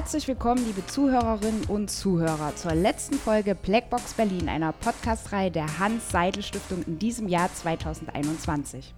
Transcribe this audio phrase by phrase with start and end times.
[0.00, 6.82] Herzlich willkommen, liebe Zuhörerinnen und Zuhörer, zur letzten Folge Blackbox Berlin, einer Podcastreihe der Hans-Seidel-Stiftung
[6.86, 8.94] in diesem Jahr 2021.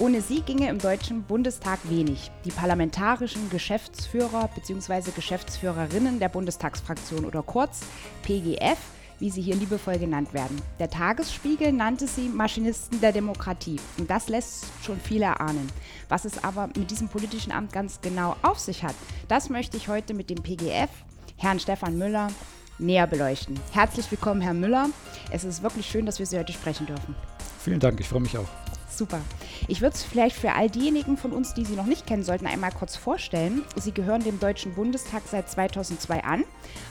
[0.00, 2.30] Ohne sie ginge im Deutschen Bundestag wenig.
[2.44, 5.10] Die parlamentarischen Geschäftsführer bzw.
[5.12, 7.86] Geschäftsführerinnen der Bundestagsfraktion oder kurz
[8.22, 8.76] PGF
[9.18, 10.60] wie sie hier liebevoll genannt werden.
[10.78, 13.80] Der Tagesspiegel nannte sie Maschinisten der Demokratie.
[13.98, 15.68] Und das lässt schon viele erahnen.
[16.08, 18.94] Was es aber mit diesem politischen Amt ganz genau auf sich hat,
[19.28, 20.90] das möchte ich heute mit dem PGF,
[21.36, 22.28] Herrn Stefan Müller,
[22.78, 23.58] näher beleuchten.
[23.72, 24.90] Herzlich willkommen, Herr Müller.
[25.30, 27.14] Es ist wirklich schön, dass wir Sie heute sprechen dürfen.
[27.60, 28.48] Vielen Dank, ich freue mich auch.
[28.88, 29.20] Super.
[29.68, 32.46] Ich würde es vielleicht für all diejenigen von uns, die Sie noch nicht kennen sollten,
[32.46, 33.62] einmal kurz vorstellen.
[33.74, 36.44] Sie gehören dem Deutschen Bundestag seit 2002 an,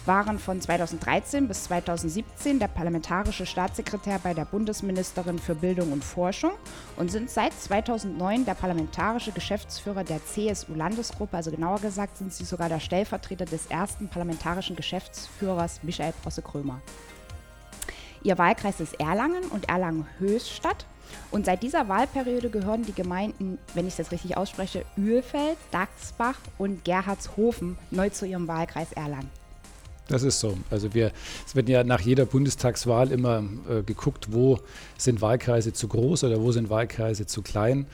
[0.06, 6.52] waren von 2013 bis 2017 der parlamentarische Staatssekretär bei der Bundesministerin für Bildung und Forschung
[6.98, 11.38] und sind seit 2009 der parlamentarische Geschäftsführer der CSU-Landesgruppe.
[11.38, 16.82] Also genauer gesagt sind Sie sogar der Stellvertreter des ersten parlamentarischen Geschäftsführers Michael Prosse-Krömer.
[18.22, 20.86] Ihr Wahlkreis ist Erlangen und Erlangen-Höchstadt.
[21.32, 26.86] Und seit dieser Wahlperiode gehören die Gemeinden, wenn ich das richtig ausspreche, Uelfeld, Dachsbach und
[26.86, 29.30] Gerhardshofen neu zu ihrem Wahlkreis Erlangen.
[30.08, 30.58] Das ist so.
[30.70, 31.12] Also wir,
[31.46, 34.60] es wird ja nach jeder Bundestagswahl immer äh, geguckt, wo
[34.98, 37.88] sind Wahlkreise zu groß oder wo sind Wahlkreise zu klein.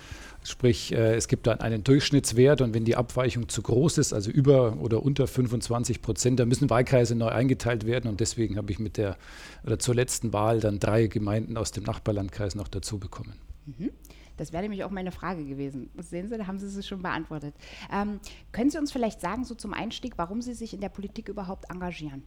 [0.43, 4.31] Sprich, äh, es gibt dann einen Durchschnittswert und wenn die Abweichung zu groß ist, also
[4.31, 8.79] über oder unter 25 Prozent, dann müssen Wahlkreise neu eingeteilt werden und deswegen habe ich
[8.79, 9.17] mit der
[9.63, 13.35] oder zur letzten Wahl dann drei Gemeinden aus dem Nachbarlandkreis noch dazu bekommen.
[13.67, 13.91] Mhm.
[14.41, 15.91] Das wäre nämlich auch meine Frage gewesen.
[15.99, 17.53] Sehen Sie, da haben Sie es schon beantwortet.
[17.93, 18.19] Ähm,
[18.51, 21.69] können Sie uns vielleicht sagen, so zum Einstieg, warum Sie sich in der Politik überhaupt
[21.69, 22.23] engagieren?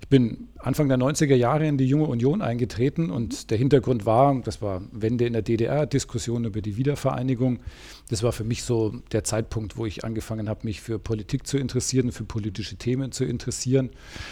[0.00, 4.40] Ich bin Anfang der 90er Jahre in die Junge Union eingetreten und der Hintergrund war,
[4.42, 7.60] das war Wende in der DDR, Diskussion über die Wiedervereinigung.
[8.08, 11.58] Das war für mich so der Zeitpunkt, wo ich angefangen habe, mich für Politik zu
[11.58, 13.90] interessieren, für politische Themen zu interessieren.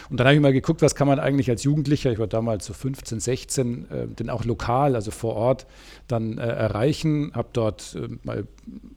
[0.08, 2.66] Und dann habe ich mal geguckt, was kann man eigentlich als Jugendlicher, ich war damals
[2.66, 5.66] so 15, 16, äh, denn auch lokal, also vor Ort,
[6.06, 7.32] dann äh, erreichen.
[7.34, 8.46] Habe dort äh, mal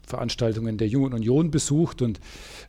[0.06, 2.20] Veranstaltungen der Jungen Union besucht und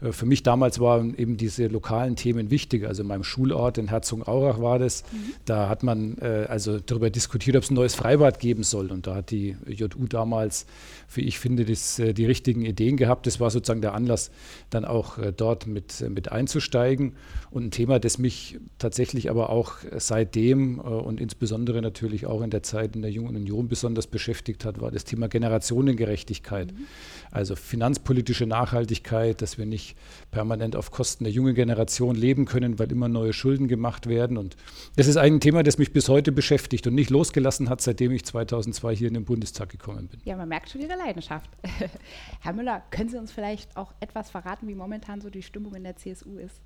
[0.00, 2.86] äh, für mich damals waren eben diese lokalen Themen wichtig.
[2.86, 3.24] Also in meinem
[3.54, 5.04] Schulort in Herzogenaurach war das.
[5.12, 5.34] Mhm.
[5.44, 8.90] Da hat man äh, also darüber diskutiert, ob es ein neues Freibad geben soll.
[8.90, 10.66] Und da hat die JU damals,
[11.12, 13.26] wie ich finde, das, äh, die richtigen Ideen gehabt.
[13.26, 14.30] Das war sozusagen der Anlass,
[14.70, 17.14] dann auch dort mit, mit einzusteigen.
[17.50, 22.62] Und ein Thema, das mich tatsächlich aber auch seitdem und insbesondere natürlich auch in der
[22.62, 26.72] Zeit in der Jungen Union besonders beschäftigt hat, war das Thema Generationengerechtigkeit.
[26.72, 26.86] Mhm.
[27.30, 29.96] Also finanzpolitische Nachhaltigkeit, dass wir nicht
[30.30, 34.36] permanent auf Kosten der jungen Generation leben können, weil immer neue Schulden gemacht werden.
[34.36, 34.56] Und
[34.96, 38.24] das ist ein Thema, das mich bis heute beschäftigt und nicht losgelassen hat, seitdem ich
[38.24, 40.20] 2002 hier in den Bundestag gekommen bin.
[40.24, 41.50] Ja, man merkt schon Ihre Leidenschaft.
[42.40, 45.84] Herr Müller, können Sie uns vielleicht auch etwas verraten, wie momentan so die Stimmung in
[45.84, 46.60] der CSU ist?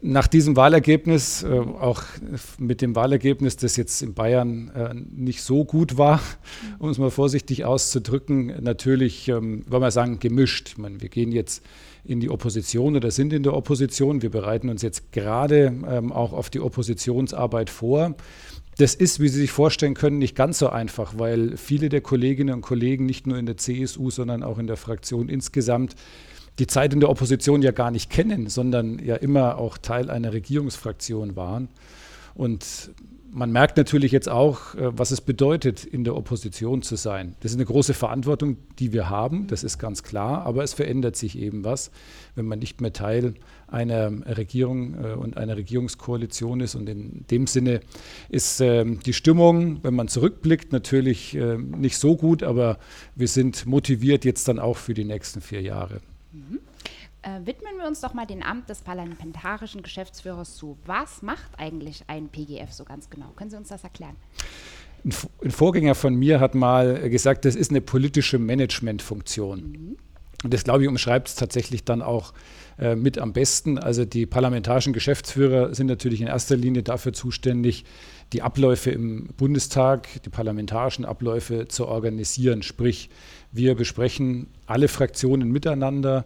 [0.00, 2.04] Nach diesem Wahlergebnis, äh, auch
[2.56, 6.20] mit dem Wahlergebnis, das jetzt in Bayern äh, nicht so gut war,
[6.78, 10.68] um es mal vorsichtig auszudrücken, natürlich, ähm, wollen wir sagen, gemischt.
[10.68, 11.64] Ich meine, wir gehen jetzt
[12.08, 14.22] in die Opposition oder sind in der Opposition.
[14.22, 18.16] Wir bereiten uns jetzt gerade ähm, auch auf die Oppositionsarbeit vor.
[18.78, 22.54] Das ist, wie Sie sich vorstellen können, nicht ganz so einfach, weil viele der Kolleginnen
[22.54, 25.96] und Kollegen nicht nur in der CSU, sondern auch in der Fraktion insgesamt
[26.58, 30.32] die Zeit in der Opposition ja gar nicht kennen, sondern ja immer auch Teil einer
[30.32, 31.68] Regierungsfraktion waren.
[32.34, 32.90] Und
[33.30, 37.34] man merkt natürlich jetzt auch, äh, was es bedeutet, in der Opposition zu sein.
[37.40, 41.16] Das ist eine große Verantwortung, die wir haben, das ist ganz klar, aber es verändert
[41.16, 41.90] sich eben was,
[42.34, 43.34] wenn man nicht mehr Teil
[43.66, 46.74] einer Regierung äh, und einer Regierungskoalition ist.
[46.74, 47.80] Und in dem Sinne
[48.28, 52.78] ist ähm, die Stimmung, wenn man zurückblickt, natürlich äh, nicht so gut, aber
[53.14, 56.00] wir sind motiviert jetzt dann auch für die nächsten vier Jahre.
[57.22, 60.78] Äh, widmen wir uns doch mal dem Amt des parlamentarischen Geschäftsführers zu.
[60.86, 63.26] Was macht eigentlich ein PGF so ganz genau?
[63.34, 64.16] Können Sie uns das erklären?
[65.04, 69.60] Ein Vorgänger von mir hat mal gesagt, das ist eine politische Managementfunktion.
[69.60, 69.96] Mhm.
[70.44, 72.32] Und das, glaube ich, umschreibt es tatsächlich dann auch
[72.78, 73.76] äh, mit am besten.
[73.76, 77.84] Also die parlamentarischen Geschäftsführer sind natürlich in erster Linie dafür zuständig,
[78.32, 82.62] die Abläufe im Bundestag, die parlamentarischen Abläufe zu organisieren.
[82.62, 83.10] Sprich,
[83.50, 86.24] wir besprechen alle Fraktionen miteinander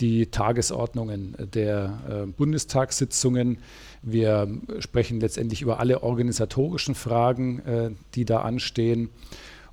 [0.00, 3.58] die Tagesordnungen der äh, Bundestagssitzungen.
[4.02, 4.48] Wir
[4.80, 9.10] sprechen letztendlich über alle organisatorischen Fragen, äh, die da anstehen.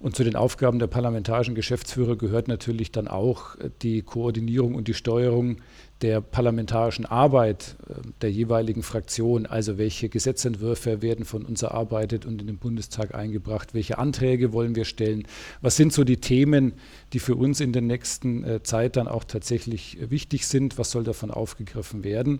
[0.02, 4.96] Und zu den Aufgaben der parlamentarischen Geschäftsführer gehört natürlich dann auch die Koordinierung und die
[4.96, 5.58] Steuerung
[6.02, 12.42] der parlamentarischen Arbeit äh, der jeweiligen Fraktion, also welche Gesetzentwürfe werden von uns erarbeitet und
[12.42, 15.28] in den Bundestag eingebracht, welche Anträge wollen wir stellen,
[15.62, 16.74] was sind so die Themen,
[17.14, 21.04] die für uns in der nächsten äh, Zeit dann auch tatsächlich wichtig sind, was soll
[21.04, 22.40] davon aufgegriffen werden.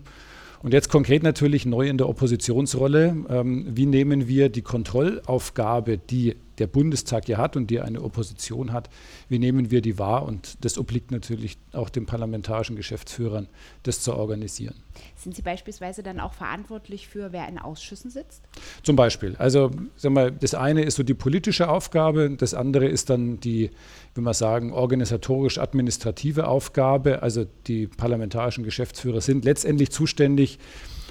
[0.62, 3.16] Und jetzt konkret natürlich neu in der Oppositionsrolle.
[3.28, 8.72] Ähm, wie nehmen wir die Kontrollaufgabe, die der Bundestag ja hat und die eine Opposition
[8.72, 8.88] hat,
[9.28, 10.24] wie nehmen wir die wahr?
[10.24, 13.48] Und das obliegt natürlich auch den parlamentarischen Geschäftsführern,
[13.82, 14.76] das zu organisieren.
[15.22, 18.42] Sind Sie beispielsweise dann auch verantwortlich für, wer in Ausschüssen sitzt?
[18.82, 19.36] Zum Beispiel.
[19.38, 23.70] Also sag mal, das eine ist so die politische Aufgabe, das andere ist dann die,
[24.16, 27.22] wie man sagen, organisatorisch-administrative Aufgabe.
[27.22, 30.58] Also die parlamentarischen Geschäftsführer sind letztendlich zuständig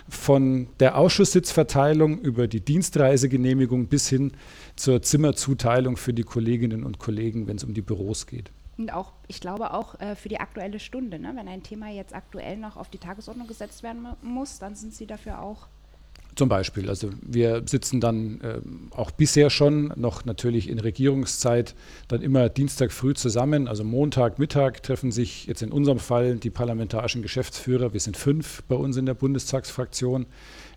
[0.10, 4.34] von der Ausschusssitzverteilung über die Dienstreisegenehmigung bis hin
[4.76, 8.52] zur Zimmerzuteilung für die Kolleginnen und Kollegen, wenn es um die Büros geht.
[8.78, 11.34] Und auch, ich glaube auch äh, für die aktuelle Stunde, ne?
[11.36, 15.06] wenn ein Thema jetzt aktuell noch auf die Tagesordnung gesetzt werden muss, dann sind Sie
[15.06, 15.68] dafür auch
[16.36, 16.90] zum Beispiel.
[16.90, 18.62] Also wir sitzen dann äh,
[18.96, 21.76] auch bisher schon noch natürlich in Regierungszeit
[22.08, 23.68] dann immer Dienstag früh zusammen.
[23.68, 27.92] Also Montag, Mittag treffen sich jetzt in unserem Fall die parlamentarischen Geschäftsführer.
[27.92, 30.26] Wir sind fünf bei uns in der Bundestagsfraktion,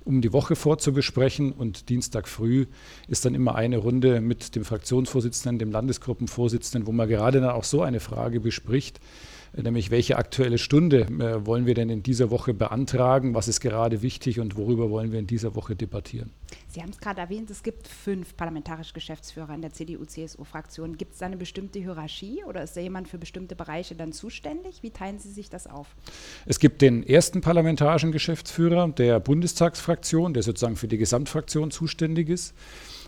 [0.04, 1.52] um die Woche vorzubesprechen.
[1.52, 2.66] Und Dienstag früh
[3.08, 7.64] ist dann immer eine Runde mit dem Fraktionsvorsitzenden, dem Landesgruppenvorsitzenden, wo man gerade dann auch
[7.64, 9.00] so eine Frage bespricht
[9.62, 14.02] nämlich welche aktuelle Stunde äh, wollen wir denn in dieser Woche beantragen, was ist gerade
[14.02, 16.30] wichtig und worüber wollen wir in dieser Woche debattieren.
[16.68, 20.96] Sie haben es gerade erwähnt, es gibt fünf parlamentarische Geschäftsführer in der CDU-CSU-Fraktion.
[20.96, 24.82] Gibt es da eine bestimmte Hierarchie oder ist da jemand für bestimmte Bereiche dann zuständig?
[24.82, 25.94] Wie teilen Sie sich das auf?
[26.46, 32.54] Es gibt den ersten parlamentarischen Geschäftsführer der Bundestagsfraktion, der sozusagen für die Gesamtfraktion zuständig ist.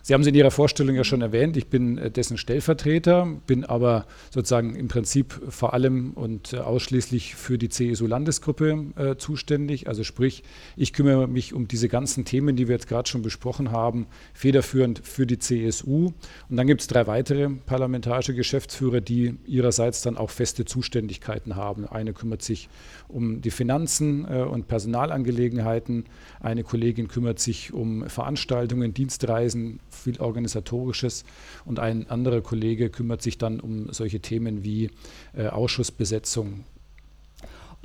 [0.06, 3.64] Sie haben es in Ihrer Vorstellung ja schon erwähnt, ich bin äh, dessen Stellvertreter, bin
[3.64, 9.88] aber sozusagen im Prinzip vor allem und äh, ausschließlich für die CSU-Landesgruppe äh, zuständig.
[9.88, 10.44] Also sprich,
[10.76, 15.00] ich kümmere mich um diese ganzen Themen, die wir jetzt gerade schon besprochen haben, federführend
[15.03, 16.12] für die CSU.
[16.49, 21.85] Und dann gibt es drei weitere parlamentarische Geschäftsführer, die ihrerseits dann auch feste Zuständigkeiten haben.
[21.85, 22.69] Eine kümmert sich
[23.09, 26.05] um die Finanzen äh, und Personalangelegenheiten,
[26.38, 31.25] eine Kollegin kümmert sich um Veranstaltungen, Dienstreisen, viel Organisatorisches
[31.65, 34.91] und ein anderer Kollege kümmert sich dann um solche Themen wie
[35.37, 36.65] äh, Ausschussbesetzung.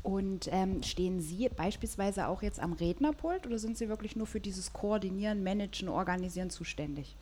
[0.04, 4.40] Und ähm, stehen Sie beispielsweise auch jetzt am Rednerpult oder sind Sie wirklich nur für
[4.40, 7.16] dieses Koordinieren, Managen, Organisieren zuständig?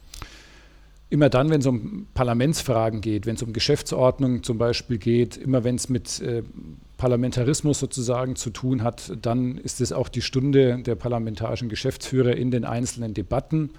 [1.12, 5.64] Immer dann, wenn es um Parlamentsfragen geht, wenn es um Geschäftsordnung zum Beispiel geht, immer
[5.64, 6.44] wenn es mit äh,
[6.98, 12.52] Parlamentarismus sozusagen zu tun hat, dann ist es auch die Stunde der parlamentarischen Geschäftsführer in
[12.52, 13.72] den einzelnen Debatten.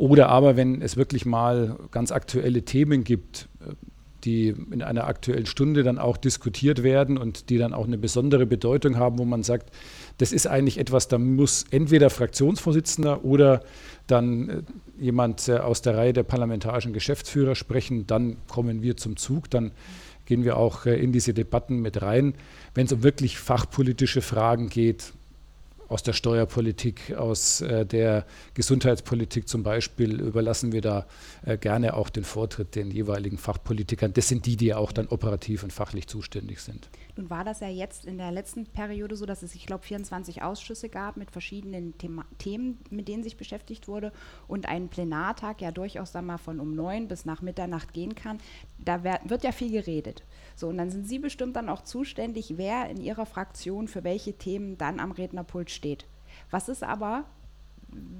[0.00, 3.74] Oder aber, wenn es wirklich mal ganz aktuelle Themen gibt, äh,
[4.24, 8.46] die in einer aktuellen Stunde dann auch diskutiert werden und die dann auch eine besondere
[8.46, 9.70] Bedeutung haben, wo man sagt,
[10.16, 13.60] das ist eigentlich etwas, da muss entweder Fraktionsvorsitzender oder
[14.06, 14.62] dann äh,
[14.98, 19.70] jemand äh, aus der Reihe der parlamentarischen Geschäftsführer sprechen, dann kommen wir zum Zug, dann
[20.24, 22.32] gehen wir auch in diese Debatten mit rein.
[22.72, 25.12] Wenn es um wirklich fachpolitische Fragen geht,
[25.90, 31.06] aus der Steuerpolitik, aus äh, der Gesundheitspolitik zum Beispiel, überlassen wir da
[31.44, 34.12] äh, gerne auch den Vortritt den jeweiligen Fachpolitikern.
[34.12, 36.88] Das sind die, die ja auch dann operativ und fachlich zuständig sind.
[37.16, 40.42] Nun war das ja jetzt in der letzten Periode so, dass es, ich glaube, 24
[40.42, 44.12] Ausschüsse gab mit verschiedenen Thema Themen, mit denen sich beschäftigt wurde
[44.46, 48.38] und ein Plenartag ja durchaus dann mal von um neun bis nach Mitternacht gehen kann.
[48.78, 50.22] Da wird ja viel geredet.
[50.54, 54.34] So, und dann sind Sie bestimmt dann auch zuständig, wer in Ihrer Fraktion für welche
[54.34, 55.79] Themen dann am Rednerpult steht.
[56.50, 57.24] Was ist aber,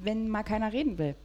[0.02, 1.14] wenn mal keiner reden will?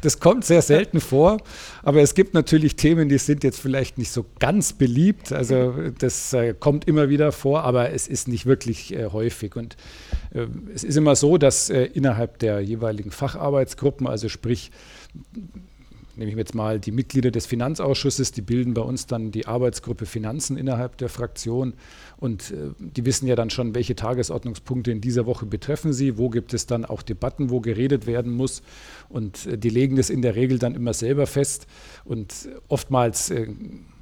[0.00, 1.38] Das kommt sehr selten vor,
[1.82, 5.32] aber es gibt natürlich Themen, die sind jetzt vielleicht nicht so ganz beliebt.
[5.32, 9.56] Also das äh, kommt immer wieder vor, aber es ist nicht wirklich äh, häufig.
[9.56, 9.76] Und
[10.32, 14.70] äh, es ist immer so, dass äh, innerhalb der jeweiligen Facharbeitsgruppen, also sprich
[16.18, 20.06] nehme ich jetzt mal die Mitglieder des Finanzausschusses, die bilden bei uns dann die Arbeitsgruppe
[20.06, 21.74] Finanzen innerhalb der Fraktion.
[22.16, 26.28] Und äh, die wissen ja dann schon, welche Tagesordnungspunkte in dieser Woche betreffen sie, wo
[26.28, 28.62] gibt es dann auch Debatten, wo geredet werden muss.
[29.08, 31.66] Und äh, die legen das in der Regel dann immer selber fest.
[32.04, 33.46] Und oftmals äh,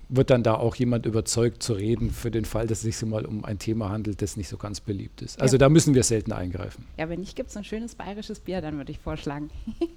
[0.09, 3.27] wird dann da auch jemand überzeugt zu reden für den Fall, dass es sich mal
[3.27, 5.41] um ein Thema handelt, das nicht so ganz beliebt ist.
[5.41, 5.59] Also ja.
[5.59, 6.87] da müssen wir selten eingreifen.
[6.97, 9.51] Ja, wenn nicht, gibt es ein schönes bayerisches Bier, dann würde ich vorschlagen.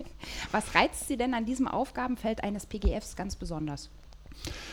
[0.52, 3.90] Was reizt Sie denn an diesem Aufgabenfeld eines PGFs ganz besonders?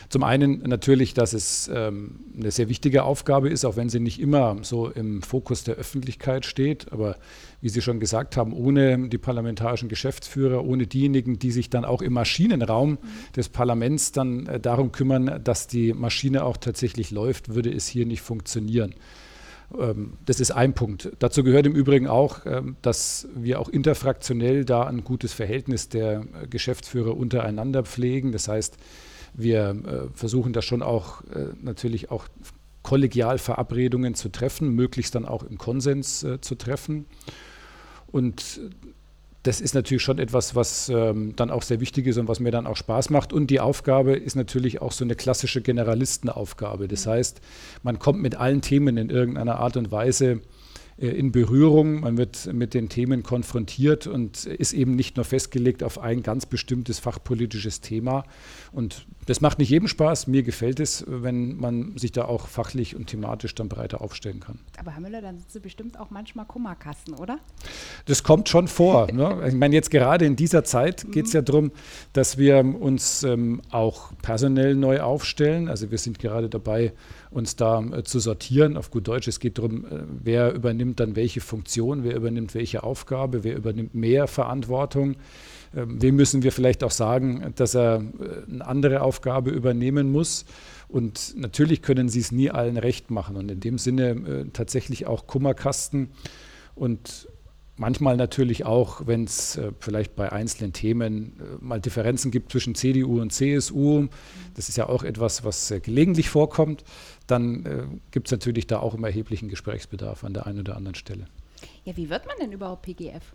[0.08, 4.20] Zum einen natürlich, dass es ähm, eine sehr wichtige Aufgabe ist, auch wenn sie nicht
[4.20, 6.92] immer so im Fokus der Öffentlichkeit steht.
[6.92, 7.16] Aber
[7.60, 12.02] wie Sie schon gesagt haben, ohne die parlamentarischen Geschäftsführer, ohne diejenigen, die sich dann auch
[12.02, 12.98] im Maschinenraum
[13.34, 18.06] des Parlaments dann äh, darum kümmern, dass die Maschine auch tatsächlich läuft, würde es hier
[18.06, 18.94] nicht funktionieren.
[19.76, 21.10] Ähm, das ist ein Punkt.
[21.18, 26.20] Dazu gehört im Übrigen auch, ähm, dass wir auch interfraktionell da ein gutes Verhältnis der
[26.20, 28.32] äh, Geschäftsführer untereinander pflegen.
[28.32, 28.76] Das heißt,
[29.36, 32.26] wir äh, versuchen da schon auch äh, natürlich auch
[32.82, 37.06] kollegial Verabredungen zu treffen, möglichst dann auch im Konsens zu treffen.
[38.12, 38.60] Und
[39.46, 42.50] das ist natürlich schon etwas, was ähm, dann auch sehr wichtig ist und was mir
[42.50, 43.32] dann auch Spaß macht.
[43.32, 46.88] Und die Aufgabe ist natürlich auch so eine klassische Generalistenaufgabe.
[46.88, 47.40] Das heißt,
[47.82, 50.40] man kommt mit allen Themen in irgendeiner Art und Weise äh,
[50.98, 55.98] in Berührung, man wird mit den Themen konfrontiert und ist eben nicht nur festgelegt auf
[55.98, 58.24] ein ganz bestimmtes fachpolitisches Thema.
[58.72, 60.26] Und das macht nicht jedem Spaß.
[60.26, 64.60] Mir gefällt es, wenn man sich da auch fachlich und thematisch dann breiter aufstellen kann.
[64.78, 67.40] Aber Herr Müller, dann sind Sie bestimmt auch manchmal Kummerkasten, oder?
[68.06, 69.12] Das kommt schon vor.
[69.12, 69.42] ne?
[69.46, 71.72] Ich meine, jetzt gerade in dieser Zeit geht es ja darum,
[72.12, 75.68] dass wir uns ähm, auch personell neu aufstellen.
[75.68, 76.92] Also wir sind gerade dabei,
[77.36, 78.76] uns da äh, zu sortieren.
[78.76, 82.82] Auf gut Deutsch, es geht darum, äh, wer übernimmt dann welche Funktion, wer übernimmt welche
[82.82, 85.16] Aufgabe, wer übernimmt mehr Verantwortung.
[85.76, 90.46] Ähm, wem müssen wir vielleicht auch sagen, dass er äh, eine andere Aufgabe übernehmen muss?
[90.88, 93.36] Und natürlich können sie es nie allen recht machen.
[93.36, 96.10] Und in dem Sinne tatsächlich auch Kummerkasten
[96.76, 97.28] und
[97.74, 103.32] manchmal natürlich auch, wenn es vielleicht bei einzelnen Themen mal Differenzen gibt zwischen CDU und
[103.32, 104.06] CSU,
[104.54, 106.84] das ist ja auch etwas, was gelegentlich vorkommt,
[107.26, 110.94] dann äh, gibt es natürlich da auch immer erheblichen Gesprächsbedarf an der einen oder anderen
[110.94, 111.26] Stelle.
[111.84, 113.34] Ja, wie wird man denn überhaupt PGF?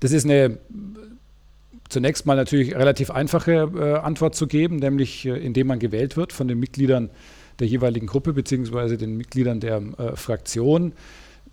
[0.00, 0.58] Das ist eine
[1.88, 6.32] zunächst mal natürlich relativ einfache äh, Antwort zu geben, nämlich äh, indem man gewählt wird
[6.32, 7.10] von den Mitgliedern
[7.58, 8.96] der jeweiligen Gruppe bzw.
[8.96, 10.92] den Mitgliedern der äh, Fraktion.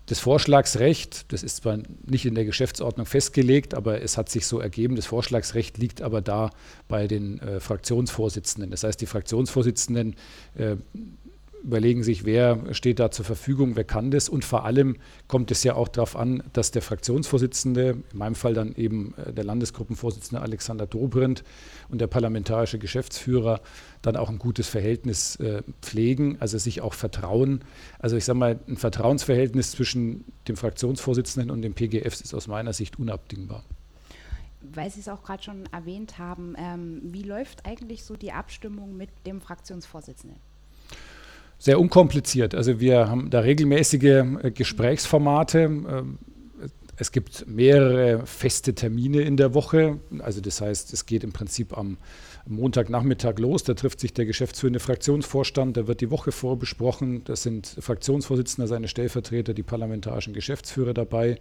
[0.06, 4.58] Das Vorschlagsrecht, das ist zwar nicht in der Geschäftsordnung festgelegt, aber es hat sich so
[4.58, 4.96] ergeben.
[4.96, 6.50] Das Vorschlagsrecht liegt aber da
[6.88, 8.70] bei den äh, Fraktionsvorsitzenden.
[8.72, 10.16] Das heißt, die Fraktionsvorsitzenden
[10.56, 10.76] äh,
[11.62, 14.28] überlegen sich, wer steht da zur Verfügung, wer kann das.
[14.28, 14.96] Und vor allem
[15.28, 19.32] kommt es ja auch darauf an, dass der Fraktionsvorsitzende, in meinem Fall dann eben äh,
[19.32, 21.44] der Landesgruppenvorsitzende Alexander Dobrindt
[21.88, 23.60] und der parlamentarische Geschäftsführer
[24.02, 27.64] dann auch ein gutes Verhältnis äh, pflegen, also sich auch vertrauen.
[27.98, 32.72] Also ich sage mal, ein Vertrauensverhältnis zwischen dem Fraktionsvorsitzenden und dem PGF ist aus meiner
[32.72, 33.64] Sicht unabdingbar
[34.64, 38.96] weil Sie es auch gerade schon erwähnt haben, ähm, wie läuft eigentlich so die Abstimmung
[38.96, 40.38] mit dem Fraktionsvorsitzenden?
[41.62, 42.56] Sehr unkompliziert.
[42.56, 45.60] Also wir haben da regelmäßige äh, Gesprächsformate.
[45.60, 46.18] Ähm,
[46.96, 50.00] es gibt mehrere feste Termine in der Woche.
[50.18, 51.98] Also das heißt, es geht im Prinzip am
[52.46, 53.62] Montagnachmittag los.
[53.62, 55.76] Da trifft sich der geschäftsführende Fraktionsvorstand.
[55.76, 57.22] Da wird die Woche vorbesprochen.
[57.24, 61.38] Da sind Fraktionsvorsitzende, seine Stellvertreter, die parlamentarischen Geschäftsführer dabei.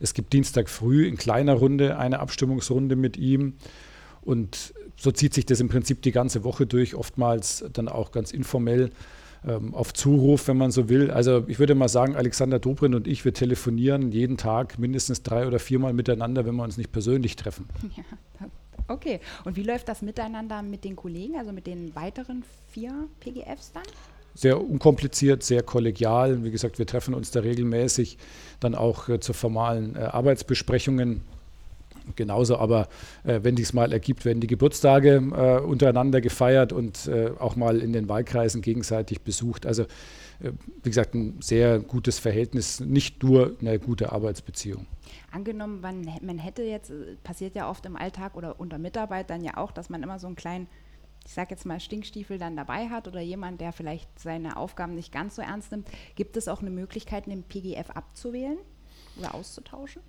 [0.00, 3.52] Es gibt Dienstag früh in kleiner Runde eine Abstimmungsrunde mit ihm.
[4.22, 8.32] Und so zieht sich das im Prinzip die ganze Woche durch, oftmals dann auch ganz
[8.32, 8.92] informell
[9.46, 11.10] ähm, auf Zuruf, wenn man so will.
[11.10, 15.46] Also ich würde mal sagen, Alexander Dobrin und ich, wir telefonieren jeden Tag mindestens drei
[15.46, 17.66] oder viermal miteinander, wenn wir uns nicht persönlich treffen.
[18.40, 18.46] Ja,
[18.94, 19.20] okay.
[19.44, 23.82] Und wie läuft das miteinander mit den Kollegen, also mit den weiteren vier PGFs dann?
[24.34, 26.44] sehr unkompliziert, sehr kollegial.
[26.44, 28.18] Wie gesagt, wir treffen uns da regelmäßig
[28.60, 31.22] dann auch äh, zu formalen äh, Arbeitsbesprechungen
[32.16, 32.88] genauso, aber
[33.24, 37.80] äh, wenn dies mal ergibt, werden die Geburtstage äh, untereinander gefeiert und äh, auch mal
[37.80, 39.66] in den Wahlkreisen gegenseitig besucht.
[39.66, 39.82] Also
[40.40, 44.86] äh, wie gesagt, ein sehr gutes Verhältnis, nicht nur eine gute Arbeitsbeziehung.
[45.32, 49.56] Angenommen, man, man hätte jetzt, äh, passiert ja oft im Alltag oder unter Mitarbeitern ja
[49.56, 50.68] auch, dass man immer so einen kleinen
[51.28, 55.12] ich sage jetzt mal, Stinkstiefel dann dabei hat oder jemand, der vielleicht seine Aufgaben nicht
[55.12, 58.56] ganz so ernst nimmt, gibt es auch eine Möglichkeit, den PGF abzuwählen
[59.18, 60.00] oder auszutauschen?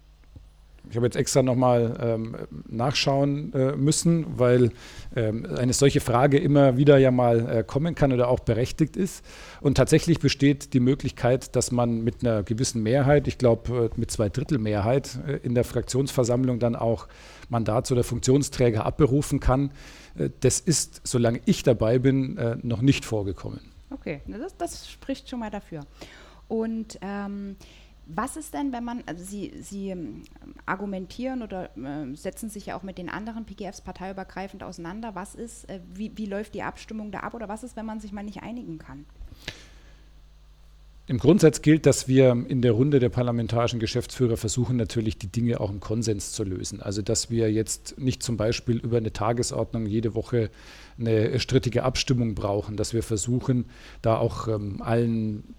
[0.90, 2.36] Ich habe jetzt extra nochmal ähm,
[2.68, 4.72] nachschauen äh, müssen, weil
[5.16, 9.24] ähm, eine solche Frage immer wieder ja mal äh, kommen kann oder auch berechtigt ist.
[9.62, 14.10] Und tatsächlich besteht die Möglichkeit, dass man mit einer gewissen Mehrheit, ich glaube äh, mit
[14.10, 17.08] zwei Drittel Mehrheit äh, in der Fraktionsversammlung dann auch
[17.50, 19.72] Mandats- oder Funktionsträger abberufen kann.
[20.18, 23.60] Äh, das ist, solange ich dabei bin, noch nicht vorgekommen.
[23.92, 25.82] Okay, das, das, spricht schon mal dafür.
[26.48, 27.56] Und ähm,
[28.12, 30.24] was ist denn, wenn man, also Sie, Sie ähm,
[30.66, 35.14] argumentieren oder äh, setzen sich ja auch mit den anderen PGFs parteiübergreifend auseinander.
[35.14, 38.00] Was ist, äh, wie, wie läuft die Abstimmung da ab oder was ist, wenn man
[38.00, 39.06] sich mal nicht einigen kann?
[41.06, 45.60] Im Grundsatz gilt, dass wir in der Runde der parlamentarischen Geschäftsführer versuchen, natürlich die Dinge
[45.60, 46.82] auch im Konsens zu lösen.
[46.82, 50.52] Also, dass wir jetzt nicht zum Beispiel über eine Tagesordnung jede Woche
[51.00, 53.66] eine strittige Abstimmung brauchen, dass wir versuchen,
[54.02, 55.56] da auch ähm, allen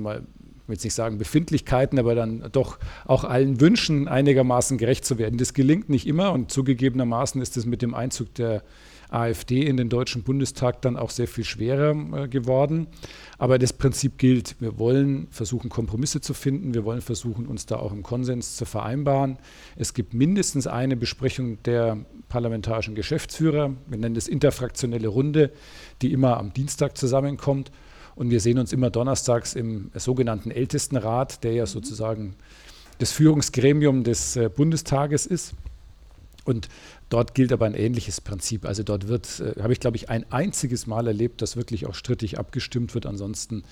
[0.00, 0.22] mal,
[0.68, 5.38] will jetzt nicht sagen Befindlichkeiten, aber dann doch auch allen Wünschen einigermaßen gerecht zu werden.
[5.38, 8.62] Das gelingt nicht immer und zugegebenermaßen ist es mit dem Einzug der
[9.10, 12.88] AfD in den Deutschen Bundestag dann auch sehr viel schwerer äh, geworden.
[13.38, 14.56] Aber das Prinzip gilt.
[14.60, 16.74] Wir wollen versuchen, Kompromisse zu finden.
[16.74, 19.38] Wir wollen versuchen, uns da auch im Konsens zu vereinbaren.
[19.76, 21.98] Es gibt mindestens eine Besprechung der
[22.28, 23.74] parlamentarischen Geschäftsführer.
[23.86, 25.52] Wir nennen das interfraktionelle Runde,
[26.02, 27.70] die immer am Dienstag zusammenkommt.
[28.18, 32.34] Und wir sehen uns immer donnerstags im sogenannten Ältestenrat, der ja sozusagen
[32.98, 35.54] das Führungsgremium des äh, Bundestages ist.
[36.44, 36.68] Und
[37.10, 38.64] dort gilt aber ein ähnliches Prinzip.
[38.66, 41.94] Also dort wird, äh, habe ich glaube ich ein einziges Mal erlebt, dass wirklich auch
[41.94, 43.06] strittig abgestimmt wird.
[43.06, 43.62] Ansonsten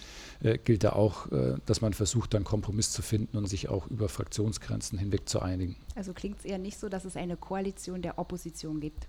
[0.44, 3.88] äh, gilt da auch, äh, dass man versucht, dann Kompromiss zu finden und sich auch
[3.88, 5.74] über Fraktionsgrenzen hinweg zu einigen.
[5.96, 9.08] Also klingt es eher nicht so, dass es eine Koalition der Opposition gibt.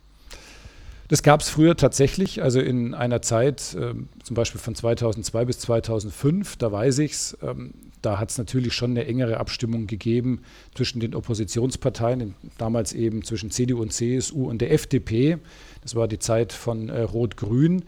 [1.07, 5.59] Das gab es früher tatsächlich, also in einer Zeit, äh, zum Beispiel von 2002 bis
[5.59, 10.41] 2005, da weiß ich es, ähm, da hat es natürlich schon eine engere Abstimmung gegeben
[10.75, 15.37] zwischen den Oppositionsparteien, damals eben zwischen CDU und CSU und der FDP.
[15.81, 17.83] Das war die Zeit von äh, Rot-Grün.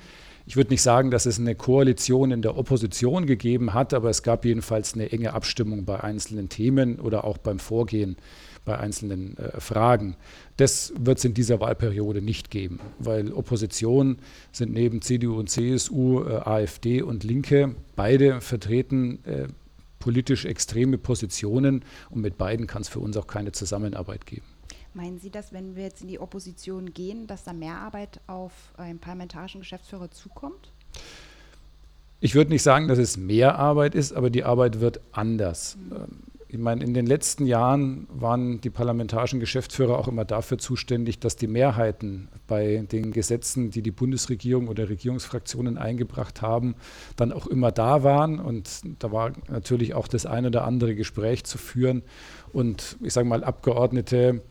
[0.45, 4.23] Ich würde nicht sagen, dass es eine Koalition in der Opposition gegeben hat, aber es
[4.23, 8.15] gab jedenfalls eine enge Abstimmung bei einzelnen Themen oder auch beim Vorgehen
[8.65, 10.15] bei einzelnen äh, Fragen.
[10.57, 14.17] Das wird es in dieser Wahlperiode nicht geben, weil Opposition
[14.51, 19.47] sind neben CDU und CSU, äh, AfD und Linke, beide vertreten äh,
[19.99, 24.45] politisch extreme Positionen und mit beiden kann es für uns auch keine Zusammenarbeit geben.
[24.93, 28.51] Meinen Sie, dass wenn wir jetzt in die Opposition gehen, dass da mehr Arbeit auf
[28.77, 30.71] einen parlamentarischen Geschäftsführer zukommt?
[32.21, 35.77] Ich würde nicht sagen, dass es mehr Arbeit ist, aber die Arbeit wird anders.
[35.89, 41.19] Mhm ich meine, in den letzten Jahren waren die parlamentarischen Geschäftsführer auch immer dafür zuständig,
[41.19, 46.73] dass die Mehrheiten bei den Gesetzen, die die Bundesregierung oder Regierungsfraktionen eingebracht haben,
[47.17, 48.39] dann auch immer da waren.
[48.39, 52.01] Und da war natürlich auch das ein oder andere Gespräch zu führen
[52.51, 54.41] und ich sage mal Abgeordnete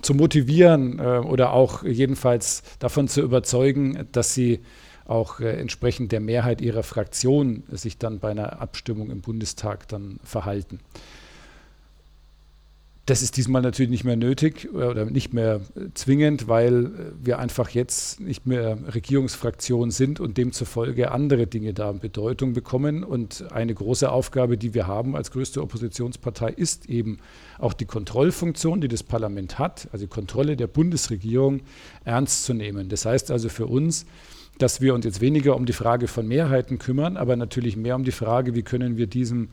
[0.00, 4.60] zu motivieren äh, oder auch jedenfalls davon zu überzeugen, dass sie
[5.04, 10.18] auch äh, entsprechend der Mehrheit ihrer Fraktion sich dann bei einer Abstimmung im Bundestag dann
[10.24, 10.80] verhalten.
[13.06, 16.90] Das ist diesmal natürlich nicht mehr nötig äh, oder nicht mehr äh, zwingend, weil
[17.22, 23.04] wir einfach jetzt nicht mehr Regierungsfraktion sind und demzufolge andere Dinge da Bedeutung bekommen.
[23.04, 27.18] Und eine große Aufgabe, die wir haben als größte Oppositionspartei, ist eben
[27.58, 31.60] auch die Kontrollfunktion, die das Parlament hat, also die Kontrolle der Bundesregierung
[32.04, 32.88] ernst zu nehmen.
[32.88, 34.06] Das heißt also für uns,
[34.56, 38.04] dass wir uns jetzt weniger um die Frage von Mehrheiten kümmern, aber natürlich mehr um
[38.04, 39.50] die Frage, wie können wir diesem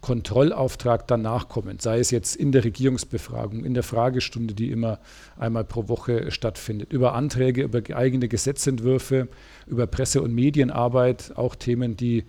[0.00, 5.00] Kontrollauftrag dann nachkommen, sei es jetzt in der Regierungsbefragung, in der Fragestunde, die immer
[5.36, 9.28] einmal pro Woche stattfindet, über Anträge, über eigene Gesetzentwürfe,
[9.66, 12.24] über Presse- und Medienarbeit, auch Themen, die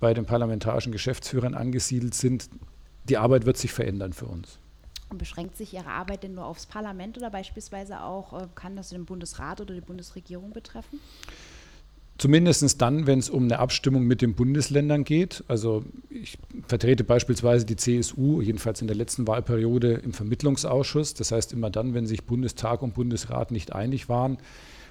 [0.00, 2.50] bei den parlamentarischen Geschäftsführern angesiedelt sind.
[3.08, 4.58] Die Arbeit wird sich verändern für uns.
[5.08, 8.90] Und beschränkt sich Ihre Arbeit denn nur aufs Parlament oder beispielsweise auch, äh, kann das
[8.90, 11.00] den Bundesrat oder die Bundesregierung betreffen?
[12.20, 15.42] Zumindest dann, wenn es um eine Abstimmung mit den Bundesländern geht.
[15.48, 21.14] Also ich vertrete beispielsweise die CSU, jedenfalls in der letzten Wahlperiode im Vermittlungsausschuss.
[21.14, 24.36] Das heißt immer dann, wenn sich Bundestag und Bundesrat nicht einig waren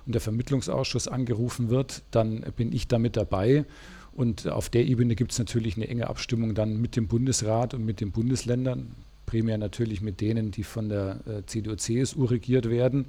[0.08, 3.63] und der Vermittlungsausschuss angerufen wird, dann bin ich damit dabei.
[4.12, 7.86] Und auf der Ebene gibt es natürlich eine enge Abstimmung dann mit dem Bundesrat und
[7.86, 8.96] mit den Bundesländern
[9.28, 13.06] primär natürlich mit denen, die von der äh, CDU, CSU regiert werden.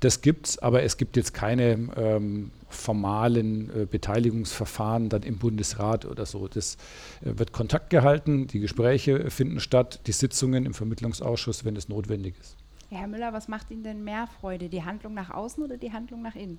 [0.00, 6.06] Das gibt es, aber es gibt jetzt keine ähm, formalen äh, Beteiligungsverfahren dann im Bundesrat
[6.06, 6.48] oder so.
[6.48, 6.76] Das
[7.20, 12.34] äh, wird Kontakt gehalten, die Gespräche finden statt, die Sitzungen im Vermittlungsausschuss, wenn es notwendig
[12.40, 12.56] ist.
[12.90, 16.22] Herr Müller, was macht Ihnen denn mehr Freude, die Handlung nach außen oder die Handlung
[16.22, 16.58] nach innen?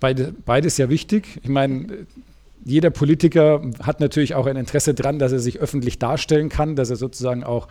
[0.00, 1.40] Beide, beides ja wichtig.
[1.42, 2.06] Ich meine,
[2.64, 6.90] jeder Politiker hat natürlich auch ein Interesse daran, dass er sich öffentlich darstellen kann, dass
[6.90, 7.68] er sozusagen auch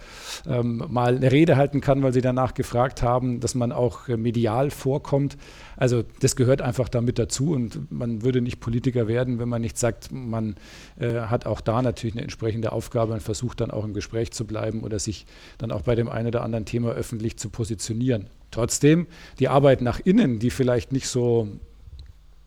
[0.47, 4.17] ähm, mal eine Rede halten kann, weil Sie danach gefragt haben, dass man auch äh,
[4.17, 5.37] medial vorkommt.
[5.75, 9.77] Also das gehört einfach damit dazu und man würde nicht Politiker werden, wenn man nicht
[9.77, 10.55] sagt, man
[10.99, 14.45] äh, hat auch da natürlich eine entsprechende Aufgabe und versucht dann auch im Gespräch zu
[14.45, 15.25] bleiben oder sich
[15.57, 18.27] dann auch bei dem einen oder anderen Thema öffentlich zu positionieren.
[18.51, 19.07] Trotzdem,
[19.39, 21.49] die Arbeit nach innen, die vielleicht nicht so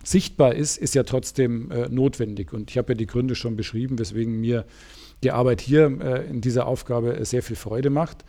[0.02, 2.52] sichtbar ist, ist ja trotzdem äh, notwendig.
[2.52, 4.64] Und ich habe ja die Gründe schon beschrieben, weswegen mir
[5.22, 8.24] die Arbeit hier äh, in dieser Aufgabe äh, sehr viel Freude macht,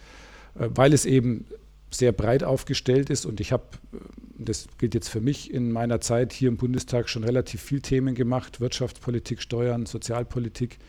[0.59, 1.45] äh, weil es eben
[1.89, 3.25] sehr breit aufgestellt ist.
[3.25, 3.97] Und ich habe, äh,
[4.37, 8.15] das gilt jetzt für mich, in meiner Zeit hier im Bundestag schon relativ viel Themen
[8.15, 10.79] gemacht, Wirtschaftspolitik, Steuern, Sozialpolitik,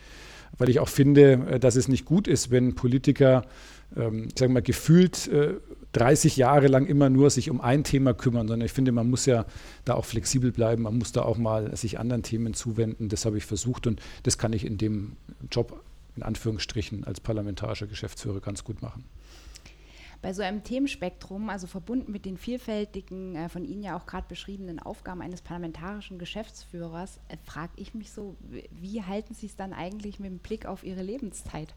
[0.57, 3.45] weil ich auch finde, äh, dass es nicht gut ist, wenn Politiker,
[3.95, 5.29] ähm, ich sage mal, gefühlt
[5.93, 9.25] 30 Jahre lang immer nur sich um ein Thema kümmern, sondern ich finde, man muss
[9.25, 9.45] ja
[9.85, 13.09] da auch flexibel bleiben, man muss da auch mal sich anderen Themen zuwenden.
[13.09, 15.15] Das habe ich versucht und das kann ich in dem
[15.49, 15.81] Job
[16.15, 19.05] in Anführungsstrichen als parlamentarischer Geschäftsführer ganz gut machen.
[20.21, 24.25] Bei so einem Themenspektrum, also verbunden mit den vielfältigen, äh, von Ihnen ja auch gerade
[24.29, 28.37] beschriebenen Aufgaben eines parlamentarischen Geschäftsführers, äh, frage ich mich so,
[28.71, 31.75] wie halten Sie es dann eigentlich mit dem Blick auf Ihre Lebenszeit?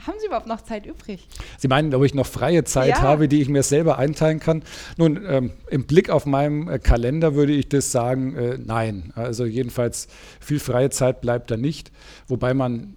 [0.00, 1.26] Haben Sie überhaupt noch Zeit übrig?
[1.56, 3.02] Sie meinen, ob ich noch freie Zeit ja.
[3.02, 4.62] habe, die ich mir selber einteilen kann?
[4.96, 9.12] Nun, ähm, im Blick auf meinem äh, Kalender würde ich das sagen, äh, nein.
[9.14, 10.08] Also jedenfalls
[10.40, 11.92] viel freie Zeit bleibt da nicht.
[12.26, 12.96] Wobei man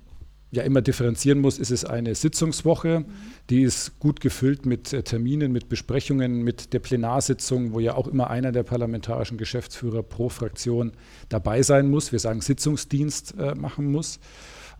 [0.52, 3.06] ja immer differenzieren muss, ist es eine Sitzungswoche, mhm.
[3.50, 8.08] die ist gut gefüllt mit äh, Terminen, mit Besprechungen, mit der Plenarsitzung, wo ja auch
[8.08, 10.94] immer einer der parlamentarischen Geschäftsführer pro Fraktion
[11.30, 12.12] dabei sein muss.
[12.12, 14.20] Wir sagen Sitzungsdienst äh, machen muss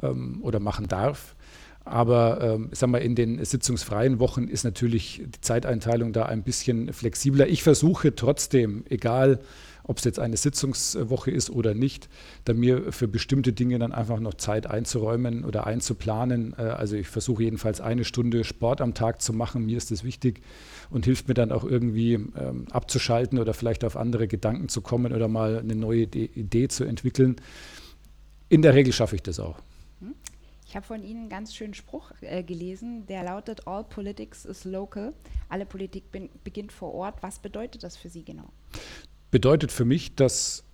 [0.02, 1.36] ähm, oder machen darf.
[1.90, 6.94] Aber ähm, sag mal, in den sitzungsfreien Wochen ist natürlich die Zeiteinteilung da ein bisschen
[6.94, 7.48] flexibler.
[7.48, 9.40] Ich versuche trotzdem, egal
[9.88, 12.10] ob es jetzt eine Sitzungswoche ist oder nicht,
[12.46, 16.54] da mir für bestimmte Dinge dann einfach noch Zeit einzuräumen oder einzuplanen.
[16.58, 19.66] Äh, also ich versuche jedenfalls eine Stunde Sport am Tag zu machen.
[19.66, 20.42] Mir ist das wichtig
[20.90, 25.14] und hilft mir dann auch irgendwie ähm, abzuschalten oder vielleicht auf andere Gedanken zu kommen
[25.14, 27.38] oder mal eine neue Idee zu entwickeln.
[28.50, 29.60] In der Regel schaffe ich das auch.
[30.78, 35.12] Habe von Ihnen einen ganz schönen Spruch äh, gelesen, der lautet, All politics is local.
[35.50, 36.04] Alle Politik
[36.44, 37.24] beginnt vor Ort.
[37.24, 38.44] Was bedeutet das für Sie genau?
[39.32, 40.66] Bedeutet für mich, dass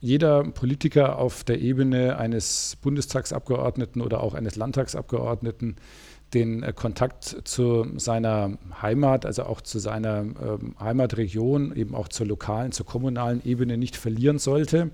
[0.00, 5.76] jeder Politiker auf der Ebene eines Bundestagsabgeordneten oder auch eines Landtagsabgeordneten
[6.32, 12.26] den äh, Kontakt zu seiner Heimat, also auch zu seiner ähm, Heimatregion, eben auch zur
[12.26, 14.90] lokalen, zur kommunalen Ebene nicht verlieren sollte.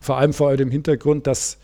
[0.00, 1.58] Vor allem vor dem Hintergrund, dass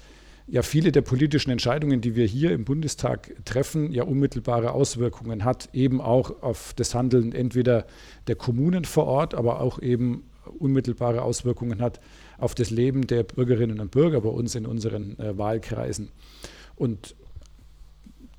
[0.49, 5.69] ja viele der politischen Entscheidungen, die wir hier im Bundestag treffen, ja unmittelbare Auswirkungen hat,
[5.73, 7.87] eben auch auf das Handeln entweder
[8.27, 10.25] der Kommunen vor Ort, aber auch eben
[10.59, 12.01] unmittelbare Auswirkungen hat
[12.39, 16.11] auf das Leben der Bürgerinnen und Bürger bei uns in unseren äh, Wahlkreisen.
[16.77, 17.15] Und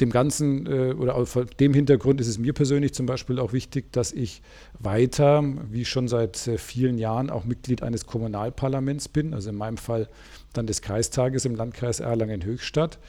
[0.01, 3.91] dem Ganzen äh, oder vor dem Hintergrund ist es mir persönlich zum Beispiel auch wichtig,
[3.91, 4.41] dass ich
[4.79, 9.77] weiter, wie schon seit äh, vielen Jahren, auch Mitglied eines Kommunalparlaments bin, also in meinem
[9.77, 10.07] Fall
[10.53, 12.99] dann des Kreistages im Landkreis Erlangen-Höchstadt.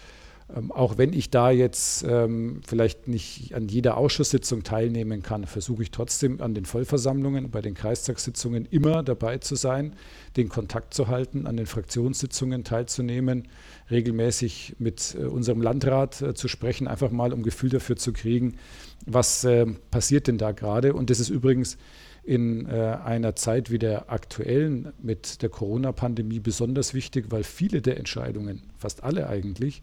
[0.56, 5.82] Ähm, auch wenn ich da jetzt ähm, vielleicht nicht an jeder Ausschusssitzung teilnehmen kann, versuche
[5.82, 9.94] ich trotzdem an den Vollversammlungen, bei den Kreistagssitzungen immer dabei zu sein,
[10.36, 13.48] den Kontakt zu halten, an den Fraktionssitzungen teilzunehmen,
[13.90, 18.56] regelmäßig mit äh, unserem Landrat äh, zu sprechen, einfach mal um Gefühl dafür zu kriegen,
[19.06, 20.94] was äh, passiert denn da gerade.
[20.94, 21.76] Und das ist übrigens
[22.22, 28.62] in einer Zeit wie der aktuellen mit der Corona-Pandemie besonders wichtig, weil viele der Entscheidungen,
[28.76, 29.80] fast alle eigentlich,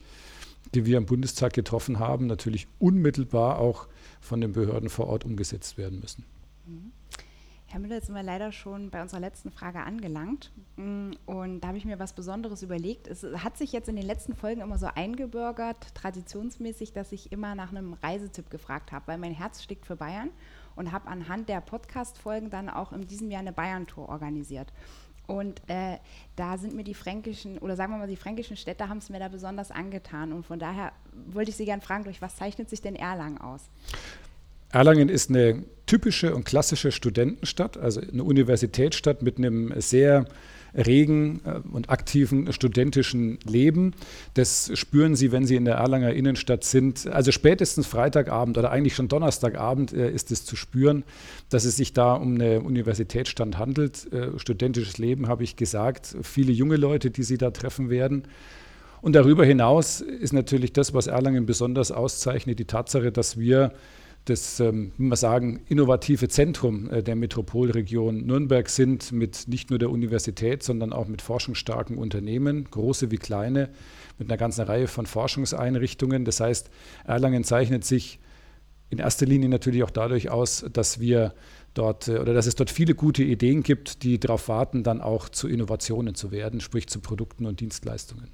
[0.76, 3.88] die wir im Bundestag getroffen haben, natürlich unmittelbar auch
[4.22, 6.26] von den Behörden vor Ort umgesetzt werden müssen.
[6.67, 6.91] Mhm.
[7.69, 10.51] Herr Müller, jetzt sind wir leider schon bei unserer letzten Frage angelangt.
[10.77, 13.08] Mm, und da habe ich mir was Besonderes überlegt.
[13.08, 17.56] Es hat sich jetzt in den letzten Folgen immer so eingebürgert, traditionsmäßig, dass ich immer
[17.56, 20.30] nach einem Reisetipp gefragt habe, weil mein Herz schlägt für Bayern
[20.77, 24.71] und habe anhand der Podcast-Folgen dann auch in diesem Jahr eine Bayern-Tour organisiert.
[25.27, 25.97] Und äh,
[26.38, 29.19] da sind mir die fränkischen, oder sagen wir mal, die fränkischen Städte haben es mir
[29.19, 30.32] da besonders angetan.
[30.32, 30.93] Und von daher
[31.27, 33.69] wollte ich Sie gerne fragen, durch was zeichnet sich denn Erlangen aus?
[34.71, 40.25] Erlangen ist eine typische und klassische Studentenstadt, also eine Universitätsstadt mit einem sehr
[40.75, 43.93] regen äh, und aktiven studentischen Leben.
[44.34, 47.08] Das spüren Sie, wenn Sie in der Erlanger Innenstadt sind.
[47.08, 51.03] Also spätestens Freitagabend oder eigentlich schon Donnerstagabend äh, ist es zu spüren,
[51.49, 54.12] dass es sich da um eine Universitätsstadt handelt.
[54.12, 56.15] Äh, studentisches Leben habe ich gesagt.
[56.21, 58.23] Viele junge Leute, die Sie da treffen werden.
[59.01, 63.71] Und darüber hinaus ist natürlich das, was Erlangen besonders auszeichnet, die Tatsache, dass wir
[64.30, 69.90] das, ähm, wir sagen, innovative Zentrum äh, der Metropolregion Nürnberg sind mit nicht nur der
[69.90, 73.70] Universität, sondern auch mit forschungsstarken Unternehmen, große wie kleine,
[74.18, 76.26] mit einer ganzen Reihe von Forschungseinrichtungen.
[76.26, 76.70] Das heißt,
[77.06, 78.20] Erlangen zeichnet sich
[78.90, 81.34] in erster Linie natürlich auch dadurch aus, dass wir
[81.74, 85.30] dort äh, oder dass es dort viele gute Ideen gibt, die darauf warten, dann auch
[85.30, 88.30] zu Innovationen zu werden, sprich zu Produkten und Dienstleistungen.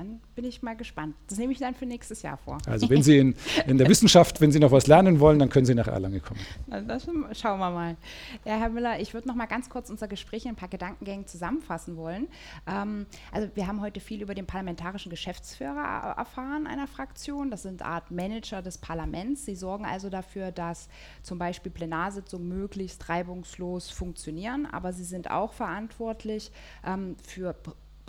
[0.00, 1.14] Dann bin ich mal gespannt.
[1.28, 2.56] Das nehme ich dann für nächstes Jahr vor.
[2.66, 3.34] Also wenn Sie in,
[3.66, 6.40] in der Wissenschaft, wenn Sie noch was lernen wollen, dann können Sie nach Erlangen kommen.
[6.70, 7.96] Also das schauen wir mal.
[8.46, 11.26] Ja, Herr Müller, ich würde noch mal ganz kurz unser Gespräch in ein paar Gedankengängen
[11.26, 12.28] zusammenfassen wollen.
[12.66, 17.50] Ähm, also wir haben heute viel über den parlamentarischen Geschäftsführer erfahren einer Fraktion.
[17.50, 19.44] Das sind Art Manager des Parlaments.
[19.44, 20.88] Sie sorgen also dafür, dass
[21.22, 24.64] zum Beispiel Plenarsitzungen möglichst reibungslos funktionieren.
[24.64, 26.52] Aber sie sind auch verantwortlich
[26.86, 27.54] ähm, für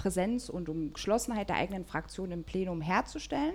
[0.02, 3.54] Präsenz und um Geschlossenheit der eigenen Fraktion im Plenum herzustellen.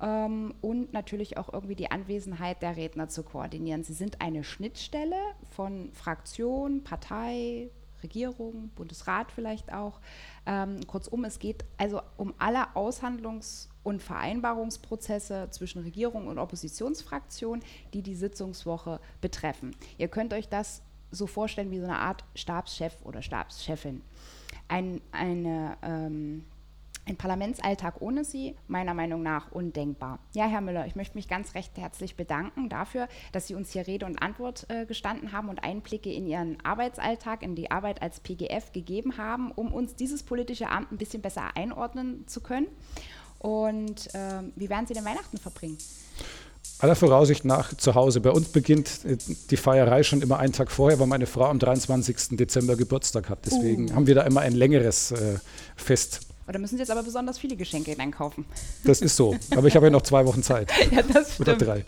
[0.00, 3.82] ähm, und natürlich auch irgendwie die Anwesenheit der Redner zu koordinieren.
[3.84, 5.16] Sie sind eine Schnittstelle
[5.50, 7.70] von Fraktion, Partei,
[8.02, 10.00] Regierung, Bundesrat vielleicht auch.
[10.46, 17.60] Ähm, kurzum, es geht also um alle Aushandlungs- und Vereinbarungsprozesse zwischen Regierung und Oppositionsfraktion,
[17.94, 19.74] die die Sitzungswoche betreffen.
[19.96, 24.02] Ihr könnt euch das so vorstellen wie so eine Art Stabschef oder Stabschefin.
[24.68, 26.44] Ein, eine ähm,
[27.08, 30.18] ein Parlamentsalltag ohne Sie meiner Meinung nach undenkbar.
[30.34, 33.86] Ja, Herr Müller, ich möchte mich ganz recht herzlich bedanken dafür, dass Sie uns hier
[33.86, 38.20] Rede und Antwort äh, gestanden haben und Einblicke in Ihren Arbeitsalltag, in die Arbeit als
[38.20, 42.68] PGF gegeben haben, um uns dieses politische Amt ein bisschen besser einordnen zu können.
[43.38, 45.78] Und äh, wie werden Sie denn Weihnachten verbringen?
[46.78, 48.20] Aller Voraussicht nach zu Hause.
[48.20, 49.16] Bei uns beginnt äh,
[49.50, 52.36] die Feierei schon immer einen Tag vorher, weil meine Frau am 23.
[52.36, 53.40] Dezember Geburtstag hat.
[53.46, 53.94] Deswegen uh.
[53.94, 55.38] haben wir da immer ein längeres äh,
[55.76, 56.20] Fest.
[56.48, 58.46] Oder müssen Sie jetzt aber besonders viele Geschenke einkaufen?
[58.84, 59.36] Das ist so.
[59.50, 60.70] Aber ich habe ja noch zwei Wochen Zeit.
[60.90, 61.48] ja, das stimmt.
[61.48, 61.84] Oder drei.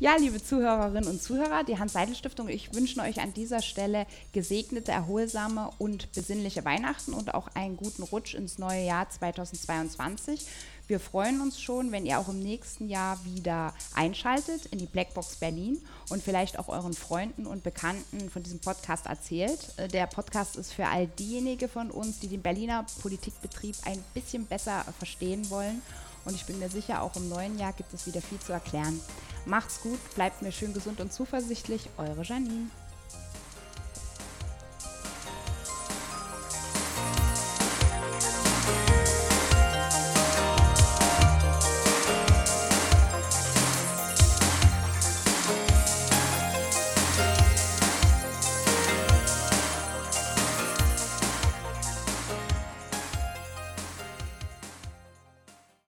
[0.00, 5.70] Ja, liebe Zuhörerinnen und Zuhörer, die Hans-Seidel-Stiftung, ich wünsche euch an dieser Stelle gesegnete, erholsame
[5.78, 10.46] und besinnliche Weihnachten und auch einen guten Rutsch ins neue Jahr 2022.
[10.86, 15.36] Wir freuen uns schon, wenn ihr auch im nächsten Jahr wieder einschaltet in die Blackbox
[15.36, 15.80] Berlin
[16.10, 19.72] und vielleicht auch euren Freunden und Bekannten von diesem Podcast erzählt.
[19.76, 24.44] Äh, der Podcast ist für all diejenigen von uns, die den Berliner Politikbetrieb ein bisschen
[24.44, 25.80] besser verstehen wollen.
[26.24, 29.00] Und ich bin mir sicher, auch im neuen Jahr gibt es wieder viel zu erklären.
[29.46, 31.90] Macht's gut, bleibt mir schön gesund und zuversichtlich.
[31.98, 32.68] Eure Janine.